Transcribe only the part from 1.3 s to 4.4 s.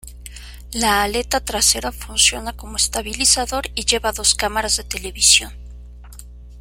trasera funciona como estabilizador y lleva dos